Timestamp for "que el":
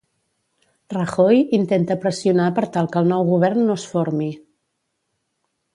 2.95-3.13